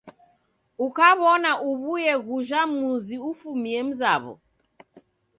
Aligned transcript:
Ukaw'ona 0.85 1.51
uw'ue 1.69 2.13
ghuja 2.25 2.61
muzi 2.73 3.15
ufumie 3.29 3.79
mzaw'o. 3.87 4.33